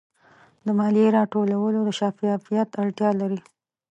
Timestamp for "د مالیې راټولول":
0.65-1.73